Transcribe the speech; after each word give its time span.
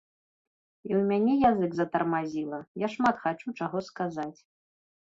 І 0.87 0.89
ў 0.91 1.01
мяне 1.11 1.33
язык 1.51 1.71
затармазіла, 1.81 2.59
я 2.87 2.93
шмат 2.95 3.15
хачу 3.29 3.47
чаго 3.63 3.89
сказаць. 3.93 4.37